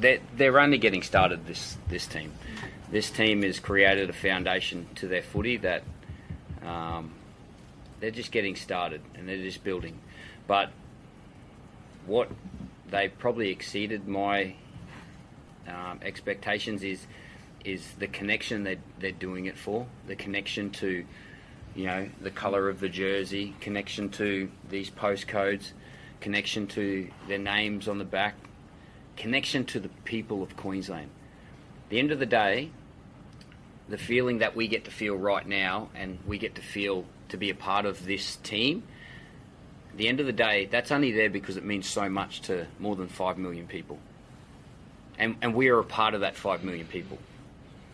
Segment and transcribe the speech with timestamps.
[0.00, 1.46] they're, they're only getting started.
[1.46, 2.32] This this team,
[2.90, 5.82] this team has created a foundation to their footy that
[6.64, 7.12] um,
[8.00, 9.98] they're just getting started and they're just building.
[10.46, 10.70] But
[12.06, 12.30] what
[12.90, 14.54] they probably exceeded my
[15.68, 17.06] um, expectations is
[17.64, 21.04] is the connection that they're doing it for, the connection to
[21.74, 25.72] you know the colour of the jersey, connection to these postcodes,
[26.20, 28.34] connection to their names on the back,
[29.16, 31.10] connection to the people of Queensland.
[31.84, 32.70] At the end of the day,
[33.88, 37.36] the feeling that we get to feel right now, and we get to feel to
[37.36, 38.82] be a part of this team.
[39.90, 42.66] At the end of the day, that's only there because it means so much to
[42.78, 43.98] more than five million people,
[45.18, 47.18] and and we are a part of that five million people.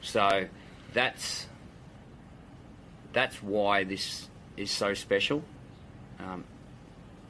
[0.02, 0.46] So
[0.92, 1.46] that's
[3.12, 5.42] that's why this is so special.
[6.18, 6.44] Um,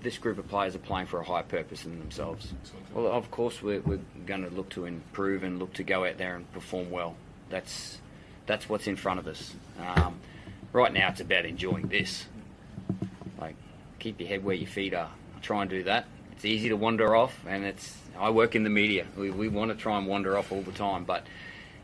[0.06, 2.54] this group of players are playing for a higher purpose than themselves.
[2.94, 6.16] Well, of course, we're, we're going to look to improve and look to go out
[6.16, 7.16] there and perform well.
[7.50, 7.98] That's
[8.46, 9.52] that's what's in front of us.
[9.80, 10.20] Um,
[10.72, 12.24] right now, it's about enjoying this.
[13.40, 13.56] Like,
[13.98, 15.10] keep your head where your feet are.
[15.42, 16.06] Try and do that.
[16.30, 17.98] It's easy to wander off, and it's.
[18.16, 19.06] I work in the media.
[19.16, 21.26] We, we want to try and wander off all the time, but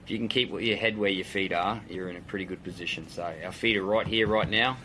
[0.05, 2.63] if you can keep your head where your feet are, you're in a pretty good
[2.63, 3.09] position.
[3.09, 4.77] So our feet are right here, right now.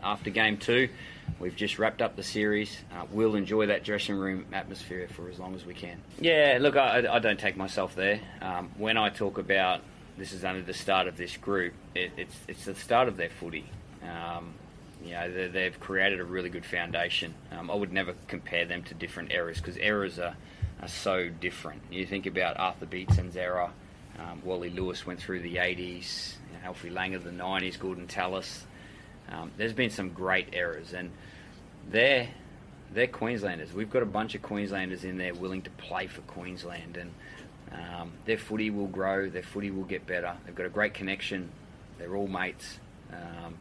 [0.00, 0.88] After game two,
[1.38, 2.78] we've just wrapped up the series.
[2.92, 6.00] Uh, we'll enjoy that dressing room atmosphere for as long as we can.
[6.20, 8.20] Yeah, look, I, I don't take myself there.
[8.40, 9.80] Um, when I talk about
[10.18, 13.30] this is only the start of this group, it, it's it's the start of their
[13.30, 13.66] footy.
[14.02, 14.54] Um,
[15.04, 17.34] you know, they've created a really good foundation.
[17.52, 20.36] Um, I would never compare them to different eras because eras are,
[20.82, 21.82] are so different.
[21.90, 23.72] You think about Arthur Beetson's era.
[24.18, 28.64] Um, Wally Lewis went through the 80s, you know, Alfie Langer the 90s, Gordon Tallis.
[29.30, 31.10] Um, there's been some great errors, and
[31.90, 32.28] they're,
[32.92, 33.72] they're Queenslanders.
[33.72, 37.10] We've got a bunch of Queenslanders in there willing to play for Queensland, and
[37.72, 40.36] um, their footy will grow, their footy will get better.
[40.44, 41.50] They've got a great connection,
[41.98, 42.78] they're all mates.
[43.12, 43.56] Um,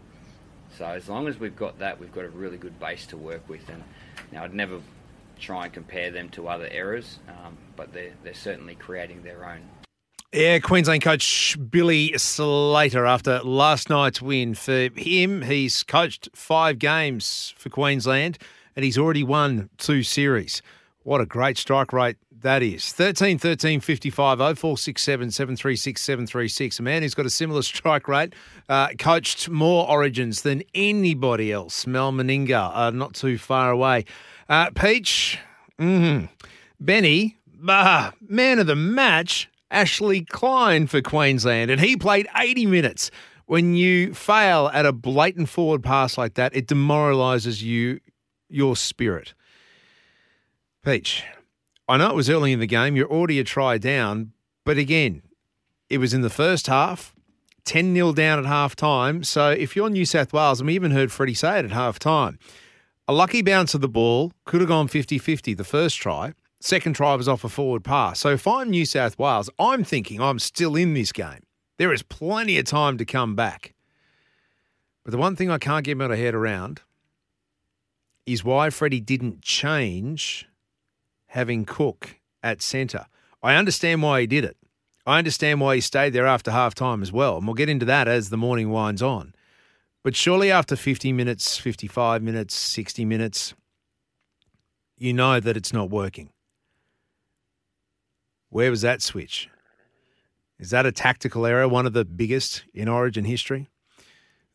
[0.77, 3.47] so as long as we've got that, we've got a really good base to work
[3.47, 3.67] with.
[3.69, 3.83] And
[4.31, 4.81] now I'd never
[5.39, 9.61] try and compare them to other errors, um, but they're, they're certainly creating their own.
[10.33, 14.53] Yeah, Queensland coach Billy Slater after last night's win.
[14.53, 18.37] For him, he's coached five games for Queensland
[18.75, 20.61] and he's already won two series.
[21.03, 22.91] What a great strike rate that is.
[22.91, 26.79] 13 13 55 0467 736 736.
[26.79, 28.33] A man who's got a similar strike rate,
[28.67, 31.87] uh, coached more origins than anybody else.
[31.87, 34.05] Mal Meninga, uh, not too far away.
[34.49, 35.39] Uh, Peach,
[35.79, 36.29] mm,
[36.79, 39.49] Benny, bah, man of the match.
[39.75, 43.11] Ashley Klein for Queensland, and he played 80 minutes.
[43.45, 47.99] When you fail at a blatant forward pass like that, it demoralises you,
[48.47, 49.33] your spirit.
[50.81, 51.25] Peach,
[51.89, 52.95] I know it was early in the game.
[52.95, 54.31] You're already a try down,
[54.63, 55.23] but again,
[55.89, 57.13] it was in the first half,
[57.65, 59.25] 10 0 down at half time.
[59.25, 61.99] So if you're New South Wales, and we even heard Freddie say it at half
[61.99, 62.39] time,
[63.09, 66.33] a lucky bounce of the ball could have gone 50 50 the first try.
[66.65, 68.21] Second try was off a forward pass.
[68.21, 71.43] So if I'm New South Wales, I'm thinking I'm still in this game.
[71.77, 73.75] There is plenty of time to come back.
[75.03, 76.81] But the one thing I can't get my head around
[78.25, 80.47] is why Freddie didn't change
[81.27, 83.05] having Cook at centre.
[83.43, 84.57] I understand why he did it.
[85.05, 87.37] I understand why he stayed there after half time as well.
[87.37, 89.35] And we'll get into that as the morning winds on.
[90.03, 93.53] But surely after 50 minutes, 55 minutes, 60 minutes,
[94.97, 96.31] you know that it's not working.
[98.49, 99.49] Where was that switch?
[100.59, 103.69] Is that a tactical error, one of the biggest in Origin history?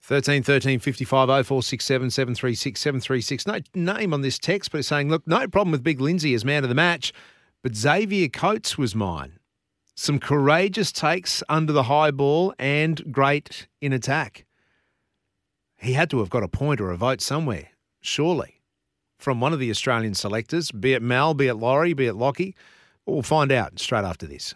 [0.03, 3.47] 13 13 55 0467 736 736.
[3.47, 6.45] No name on this text, but it's saying, look, no problem with Big Lindsay as
[6.45, 7.13] man of the match,
[7.63, 9.39] but Xavier Coates was mine.
[9.95, 14.47] Some courageous takes under the high ball and great in attack.
[15.77, 17.69] He had to have got a point or a vote somewhere,
[18.01, 18.63] surely,
[19.19, 22.55] from one of the Australian selectors, be it Mal, be it Laurie, be it Lockie.
[23.11, 24.55] We'll find out straight after this.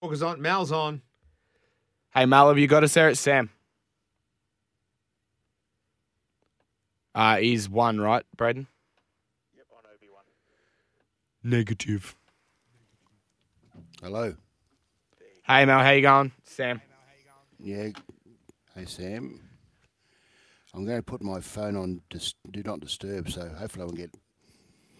[0.00, 0.40] Walker's on.
[0.40, 1.02] Mal's on.
[2.14, 3.08] Hey, Mal, have you got us there?
[3.08, 3.50] It's Sam.
[7.14, 8.68] Uh, he's one, right, Braden?
[9.56, 11.50] Yep, on OB1.
[11.50, 12.14] Negative.
[14.00, 14.34] Hello.
[15.44, 16.32] Hey, Mal, how you going?
[16.44, 16.80] Sam.
[17.58, 17.88] Yeah.
[18.74, 19.40] Hey, Sam.
[20.74, 23.96] I'm going to put my phone on dis- do not disturb, so hopefully I won't
[23.96, 24.14] get.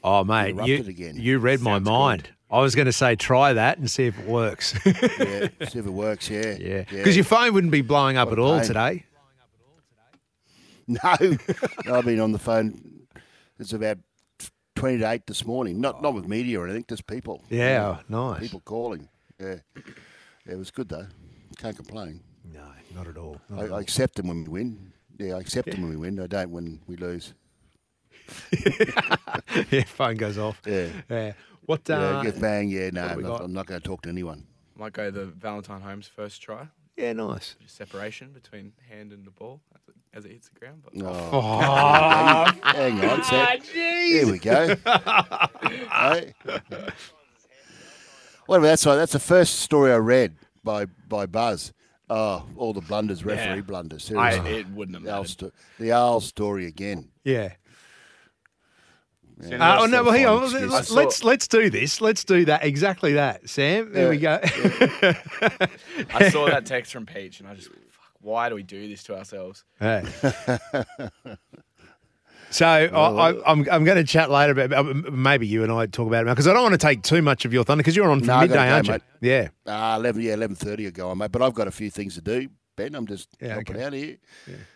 [0.05, 1.17] Oh, mate, you, again.
[1.17, 2.29] you read my Sounds mind.
[2.51, 4.75] I was going to say try that and see if it works.
[4.87, 6.31] Yeah, see if it works.
[6.31, 6.57] Yeah.
[6.59, 6.85] yeah.
[6.85, 8.67] Because your phone wouldn't be blowing up What at all pain.
[8.67, 9.05] today.
[10.87, 11.01] No,
[11.93, 13.07] I've been on the phone.
[13.59, 13.99] It's about
[14.75, 15.81] twenty to eight this morning.
[15.81, 17.43] Not not with media or anything, just people.
[17.51, 18.41] Yeah, nice.
[18.41, 19.09] People calling.
[19.39, 19.57] Yeah.
[19.77, 19.83] yeah,
[20.53, 21.07] it was good though.
[21.59, 22.21] Can't complain.
[22.55, 22.65] No,
[22.95, 23.39] not at all.
[23.51, 24.93] Not I, at I accept them when we win.
[25.19, 26.19] Yeah, I accept them when we win.
[26.21, 27.35] I don't when we lose.
[29.71, 30.61] yeah, phone goes off.
[30.67, 30.89] Yeah.
[31.09, 31.33] Yeah.
[31.67, 31.83] What?
[31.89, 32.69] Yeah, Uh, get bang.
[32.71, 33.41] Yeah, no, I'm not.
[33.43, 34.47] I'm not going to talk to anyone.
[34.77, 36.69] Might go the Valentine Holmes first try.
[36.97, 37.57] yeah, nice.
[37.61, 39.61] Just separation between hand and the ball
[40.15, 40.83] as it, hits the ground.
[40.85, 43.61] But Oh, Oh, hang on, Sam.
[43.63, 44.75] Here we go.
[45.91, 46.35] Hey.
[48.47, 48.79] What about that?
[48.79, 50.35] So that's the first story I read
[50.65, 51.73] by by Buzz.
[52.11, 53.61] Oh, all the blunders, referee Yeah.
[53.61, 54.11] blunders.
[54.17, 54.61] I, Seriously.
[54.61, 55.31] it wouldn't have the, old mattered.
[55.31, 57.11] sto- the old story again.
[57.25, 57.53] yeah.
[59.41, 59.75] Yeah.
[59.77, 60.03] Uh, oh no!
[60.03, 60.53] Well, hang on.
[60.69, 62.01] Let's, let's let's do this.
[62.01, 63.49] Let's do that exactly that.
[63.49, 64.41] Sam, there we go.
[64.43, 69.03] I saw that text from Peach and I just, fuck, why do we do this
[69.05, 69.65] to ourselves?
[69.79, 70.03] Hey.
[72.51, 74.83] So I, I, I'm I'm going to chat later about uh,
[75.13, 77.45] maybe you and I talk about it because I don't want to take too much
[77.45, 78.99] of your thunder because you're on for No, midday, go, aren't you?
[79.21, 79.49] Yeah.
[79.67, 81.31] Ah, eleven, yeah, eleven thirty ago, mate.
[81.31, 82.49] But I've got a few things to do.
[82.75, 83.85] Ben, I'm just Yeah, helping okay.
[83.85, 84.17] out here.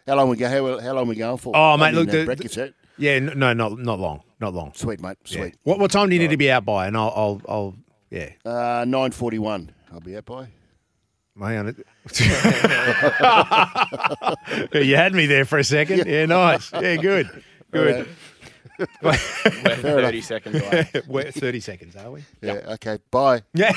[0.06, 0.48] How long we go?
[0.50, 1.56] How, how long we going for?
[1.56, 2.68] Oh, I mate, mean, look, uh, the- breakfast, eh?
[2.98, 3.12] Yeah.
[3.12, 4.22] n- No, not not long.
[4.40, 4.72] Not long.
[4.74, 5.16] Sweet, mate.
[5.26, 5.38] Yeah.
[5.38, 5.54] Sweet.
[5.64, 6.86] What what time do you need to be out by?
[6.86, 7.74] And I'll I'll, I'll
[8.10, 8.30] yeah.
[8.44, 9.70] Uh, nine forty-one.
[9.92, 10.48] I'll be out by.
[11.40, 11.66] Hang on.
[14.74, 16.04] you had me there for a second.
[16.06, 16.70] Yeah, nice.
[16.72, 17.42] Yeah, good.
[17.72, 18.06] Good.
[19.02, 20.90] We're 30 seconds away.
[21.06, 22.22] We're 30 seconds, are we?
[22.42, 22.74] Yeah.
[22.74, 22.98] Okay.
[23.10, 23.42] Bye.
[23.54, 23.72] Yeah.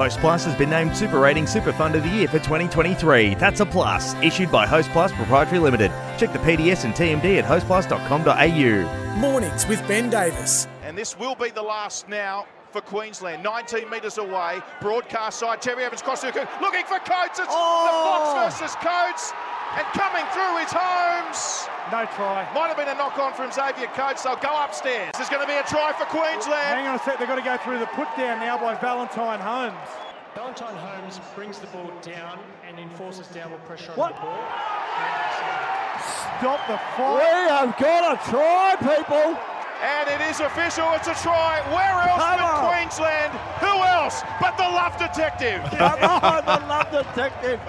[0.00, 3.34] Host Plus has been named Super Rating Super Fund of the Year for 2023.
[3.34, 4.14] That's a plus.
[4.22, 5.90] Issued by Host Plus Proprietary Limited.
[6.16, 9.16] Check the PDS and TMD at hostplus.com.au.
[9.18, 10.66] Mornings with Ben Davis.
[10.82, 13.42] And this will be the last now for Queensland.
[13.42, 14.60] 19 metres away.
[14.80, 15.60] Broadcast side.
[15.60, 17.38] Terry Evans cross to looking for Coates.
[17.38, 17.84] It's Oh!
[17.84, 18.66] the Fox oh.
[18.66, 19.32] versus Coates.
[19.76, 21.68] And coming through is Holmes.
[21.92, 22.46] No try.
[22.54, 24.22] Might have been a knock on from Xavier Coates.
[24.22, 25.12] They'll go upstairs.
[25.16, 26.74] There's going to be a try for Queensland.
[26.74, 29.38] Hang on a sec, they've got to go through the put down now by Valentine
[29.40, 29.78] Holmes.
[30.34, 34.12] Valentine Holmes brings the ball down and enforces downward pressure What?
[34.14, 34.42] on the ball.
[36.38, 37.18] Stop the fight.
[37.18, 39.38] We have got a try, people.
[39.82, 40.86] And it is official.
[40.92, 41.60] It's a try.
[41.72, 42.68] Where else Come but on.
[42.68, 43.32] Queensland?
[43.60, 45.62] Who else but the Love Detective?
[45.76, 47.60] Come on, the love detective.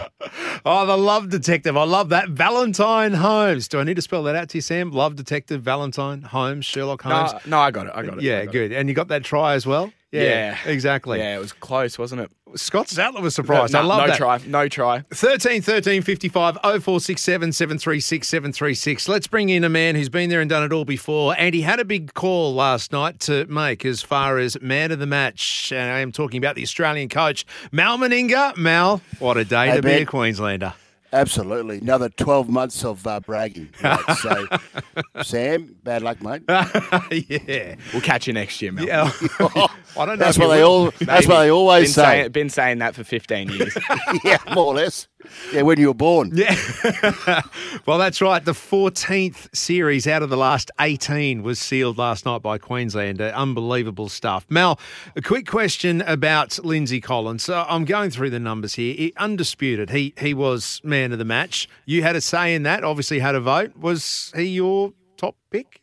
[0.66, 1.76] Oh, the love detective.
[1.76, 2.30] I love that.
[2.30, 3.68] Valentine Holmes.
[3.68, 4.92] Do I need to spell that out to you, Sam?
[4.92, 7.34] Love detective, Valentine Holmes, Sherlock Holmes.
[7.46, 7.94] No, no, I got it.
[7.96, 8.24] I got it.
[8.24, 8.52] yeah, got it.
[8.52, 8.72] good.
[8.72, 9.92] And you got that try as well?
[10.12, 10.58] Yeah.
[10.66, 11.20] exactly.
[11.20, 12.32] Yeah, it was close, wasn't it?
[12.56, 13.72] Scott Sattler was surprised.
[13.72, 14.06] no, I love that.
[14.08, 14.18] no that.
[14.18, 14.40] try.
[14.46, 15.06] No try.
[15.14, 19.08] 13 13 55 0467 736 736.
[19.08, 21.34] Let's bring in a man who's been there and done it all before.
[21.38, 25.00] And he had a big call last night to make as far as man of
[25.00, 25.72] the match.
[25.72, 28.58] And I am talking about the Australian coach, Mal Meninga.
[28.58, 30.74] Mal, what a day Hey, to be a Queenslander.
[31.14, 31.80] Absolutely.
[31.80, 33.70] Another 12 months of uh, bragging.
[33.84, 34.48] Right, so,
[35.24, 36.44] Sam, bad luck, mate.
[36.50, 37.76] yeah.
[37.92, 38.86] We'll catch you next year, Mal.
[38.86, 39.12] Yeah.
[39.40, 40.16] I don't know.
[40.16, 40.92] That's if what they all.
[41.02, 42.04] That's what they always been say.
[42.04, 43.78] Saying, been saying that for 15 years.
[44.24, 45.08] yeah, more or less.
[45.52, 46.32] Yeah, when you were born.
[46.34, 46.56] Yeah.
[47.86, 48.44] well, that's right.
[48.44, 53.20] The 14th series out of the last 18 was sealed last night by Queensland.
[53.20, 54.46] Uh, unbelievable stuff.
[54.50, 54.80] Mal,
[55.16, 57.44] a quick question about Lindsay Collins.
[57.44, 58.94] So I'm going through the numbers here.
[58.94, 59.90] He, undisputed.
[59.90, 61.68] He he was man of the match.
[61.86, 62.84] You had a say in that.
[62.86, 63.76] Obviously, had a vote.
[63.76, 65.81] Was he your top pick?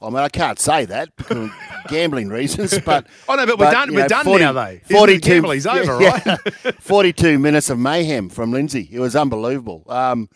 [0.00, 1.50] I mean, I can't say that of
[1.88, 3.92] gambling reasons, but Oh no, but we're done.
[3.92, 4.78] We're know, done 40 now, though.
[4.90, 5.50] 42?
[5.50, 6.38] He's over, yeah, right?
[6.64, 6.70] yeah.
[6.80, 8.88] 42 minutes of mayhem from Lindsay.
[8.92, 9.84] It was unbelievable.
[9.88, 10.28] Um,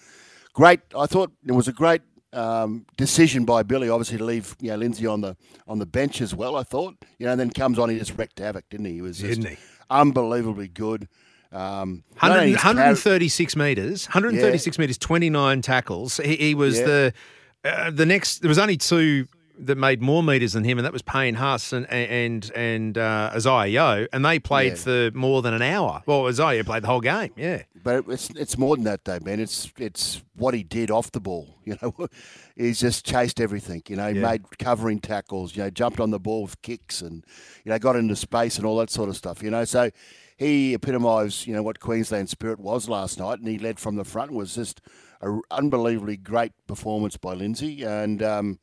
[0.52, 0.81] great.
[0.99, 2.02] I thought it was a great
[2.33, 5.37] um, decision by Billy, obviously, to leave you know Lindsay on the
[5.69, 6.57] on the bench as well.
[6.57, 8.95] I thought, you know, and then comes on, he just wrecked havoc, didn't he?
[8.95, 9.57] He was just he?
[9.90, 11.09] unbelievably good.
[11.52, 16.16] Um, 100, his carry- 136 metres, 136 metres, 29 tackles.
[16.16, 16.87] He, he was Yeah.
[16.87, 17.12] the
[17.64, 18.38] uh, the next.
[18.40, 19.28] There was only two
[19.59, 23.30] that made more metres than him, and that was Payne Haas and and and uh,
[23.35, 25.11] Isaah Yeo, and they played Yeah.
[25.11, 26.02] for more than an hour.
[26.06, 27.32] Well, Isaah played the whole game.
[27.37, 29.40] Yeah, But it's it's more than that though, man.
[29.40, 31.56] It's it's what he did off the ball.
[31.64, 32.09] You know,
[32.56, 33.82] he's just chased everything.
[33.88, 34.30] You know, he Yeah.
[34.30, 35.54] made covering tackles.
[35.56, 37.25] You know, jumped on the ball with kicks and
[37.64, 39.42] you know got into space and all that sort of stuff.
[39.44, 39.90] You know, so
[40.37, 44.04] he epitomised you know what Queensland spirit was last night, and he led from the
[44.04, 44.32] front.
[44.32, 44.80] It was just
[45.21, 48.59] an unbelievably great performance by Lindsay, and um,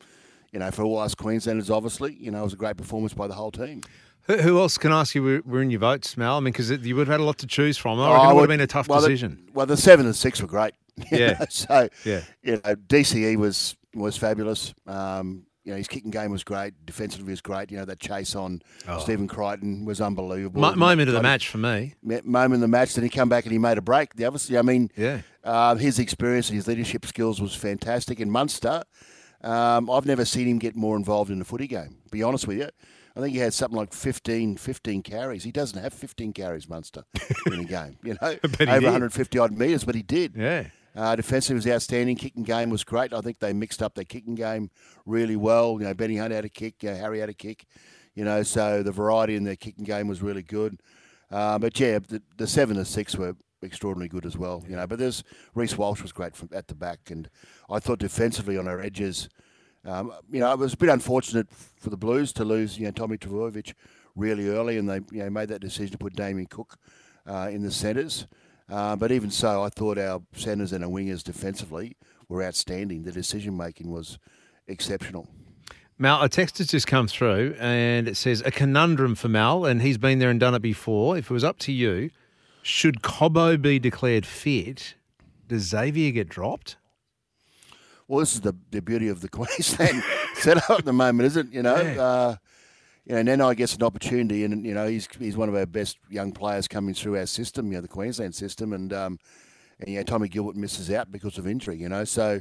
[0.52, 3.26] you know for all us Queenslanders, obviously, you know it was a great performance by
[3.26, 3.82] the whole team.
[4.22, 6.36] who, who else can I ask you were, in your votes, Mal?
[6.36, 7.98] I mean, because you would have had a lot to choose from.
[8.00, 9.48] I reckon Oh, it would have been a tough well, the- decision.
[9.54, 10.74] well, the seven and six were great.
[11.10, 11.38] Yeah.
[11.38, 12.20] know, so Yeah.
[12.42, 14.74] you know, DCE was was fabulous.
[14.86, 16.74] Um, you know, his kicking game was great.
[16.86, 17.70] Defensively was great.
[17.70, 18.62] You know, that chase on
[19.00, 20.60] Stephen Crichton was unbelievable.
[20.62, 21.94] Mo- moment of the match for me.
[22.02, 22.94] me- Moment of the match.
[22.94, 24.14] Then he come back and he made a break.
[24.14, 25.20] The obviously, I mean, Yeah.
[25.44, 28.20] um, his experience and his leadership skills was fantastic.
[28.20, 28.82] And Munster,
[29.42, 31.96] um, I've never seen him get more involved in the footy game.
[32.10, 32.68] Be honest with you.
[33.16, 35.42] I think he had something like 15, 15 carries.
[35.42, 37.02] He doesn't have 15 carries, Munster,
[37.46, 37.98] in a game.
[38.04, 40.34] You know, over 150 odd metres, but he did.
[40.36, 40.66] Yeah.
[40.94, 42.16] Uh, defensive was outstanding.
[42.16, 43.12] Kicking game was great.
[43.12, 44.70] I think they mixed up their kicking game
[45.06, 45.76] really well.
[45.80, 47.64] You know, Benny Hunt had a kick, uh, Harry had a kick.
[48.14, 50.80] You know, so the variety in their kicking game was really good.
[51.30, 54.64] Uh, but yeah, the, the seven and six were extraordinarily good as well.
[54.68, 55.22] You know, but there's
[55.54, 57.28] Reece Walsh was great from at the back, and
[57.68, 59.28] I thought defensively on our edges.
[59.84, 62.90] Um, you know, it was a bit unfortunate for the Blues to lose, you know,
[62.90, 63.72] Tommy Trbojevic
[64.14, 66.78] really early, and they you know made that decision to put Damien Cook
[67.26, 68.26] uh, in the centres.
[68.68, 71.96] Uh, but even so, I thought our centres and our wingers defensively
[72.28, 73.02] were outstanding.
[73.02, 74.18] The decision making was
[74.68, 75.28] exceptional.
[75.98, 79.82] Mal, a text has just come through and it says a conundrum for Mal, and
[79.82, 81.18] he's been there and done it before.
[81.18, 82.10] If it was up to you,
[82.62, 84.94] should Cobbo be declared fit?
[85.48, 86.76] Does Xavier get dropped?
[88.08, 90.02] Well, this is the, the beauty of the Queensland
[90.34, 91.54] setup at the moment, isn't it?
[91.54, 92.02] You know, Yeah.
[92.02, 92.36] uh,
[93.06, 95.98] you know, Nano gets an opportunity, and you know he's he's one of our best
[96.10, 99.18] young players coming through our system, you know, the Queensland system, and um,
[99.80, 102.40] and you know Tommy Gilbert misses out because of injury, you know, so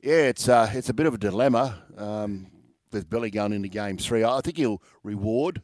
[0.00, 2.46] yeah, it's uh, it's a bit of a dilemma um,
[2.92, 4.22] with Billy going into game three.
[4.24, 5.60] I think he'll reward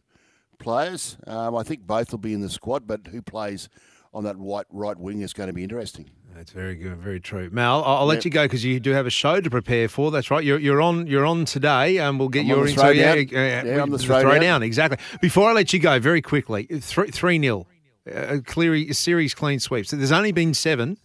[0.60, 1.16] players.
[1.26, 3.68] Um, I think both will be in the squad, but who plays
[4.14, 6.08] on that white right wing is going to be interesting.
[6.34, 7.50] That's very good, very true.
[7.52, 8.24] Mal, I'll, I'll let Yep.
[8.24, 10.10] you go because you do have a show to prepare for.
[10.12, 10.42] That's right.
[10.44, 11.06] You're, you're on.
[11.08, 13.28] You're on today, and we'll get I'm your on throw yeah, down.
[13.30, 14.40] yeah, Yeah, I'm the throw throw down.
[14.40, 14.62] down.
[14.62, 14.98] Exactly.
[15.20, 17.66] Before I let you go, very quickly, three three nil,
[18.14, 19.86] uh, clear series clean sweep.
[19.86, 20.98] So there's only been seven,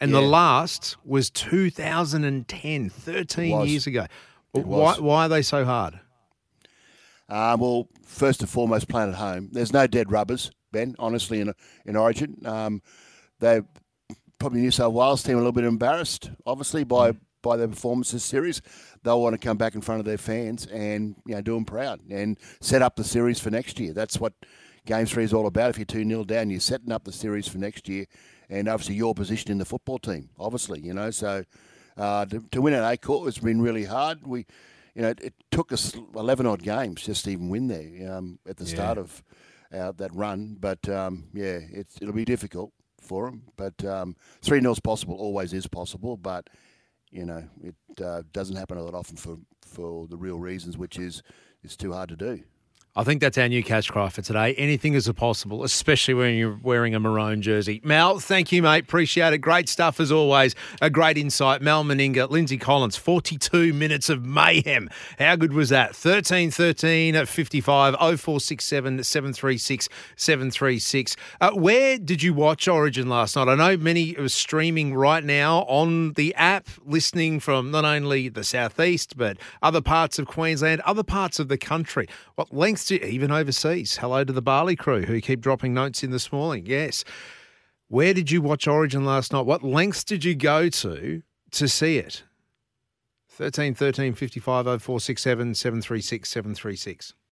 [0.00, 4.06] and the last was 2010, 13 years ago.
[4.52, 6.00] Why, why are they so hard?
[7.28, 9.48] Uh, well, first and foremost, playing at home.
[9.52, 10.94] There's no dead rubbers, Ben.
[10.98, 11.52] Honestly, in
[11.86, 12.82] in Origin, um,
[13.38, 13.62] they
[14.38, 17.12] probably New South Wales team a little bit embarrassed, obviously by
[17.42, 18.60] by their performance this series.
[19.02, 21.64] They'll want to come back in front of their fans and you know do them
[21.64, 23.92] proud and set up the series for next year.
[23.92, 24.34] That's what
[24.86, 25.70] Game Three is all about.
[25.70, 28.06] If you're two 0 down, you're setting up the series for next year,
[28.48, 30.30] and obviously your position in the football team.
[30.38, 31.44] Obviously, you know so.
[31.96, 34.26] Uh, to, to win at Accor has been really hard.
[34.26, 34.46] We,
[34.94, 38.38] you know, it, it took us 11 odd games just to even win there um,
[38.48, 39.22] at the start of
[39.72, 40.56] uh, that run.
[40.58, 43.42] But um, yeah, it's, it'll be difficult for them.
[43.56, 46.16] But um, 3 0 is possible, always is possible.
[46.16, 46.48] But,
[47.10, 50.98] you know, it uh, doesn't happen a lot often for, for the real reasons, which
[50.98, 51.22] is
[51.62, 52.42] it's too hard to do.
[52.96, 54.52] I think that's our new catch cry for today.
[54.54, 57.80] Anything is possible, especially when you're wearing a maroon jersey.
[57.84, 58.82] Mal, thank you, mate.
[58.82, 59.38] Appreciate it.
[59.38, 60.56] Great stuff as always.
[60.82, 61.62] A great insight.
[61.62, 64.90] Mal Meninga, Lindsay Collins, 42 minutes of mayhem.
[65.20, 65.94] How good was that?
[65.94, 71.16] 13 13 at 55 0467 736 736.
[71.40, 73.46] Uh, where did you watch Origin last night?
[73.46, 78.42] I know many are streaming right now on the app, listening from not only the
[78.42, 82.08] southeast, but other parts of Queensland, other parts of the country.
[82.34, 83.98] What lengths do even overseas?
[83.98, 86.64] Hello to the Bali crew who keep dropping notes in this morning.
[86.64, 87.04] Yes.
[87.88, 89.44] Where did you watch Origin last night?
[89.44, 92.22] What lengths did you go to to see it?
[93.28, 97.14] 13 13 55 0467 736 736.